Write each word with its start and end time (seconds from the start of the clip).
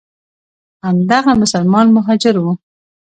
همدغه 0.83 1.31
مسلمان 1.41 1.87
مهاجر 1.95 2.35
وو. 2.39 2.51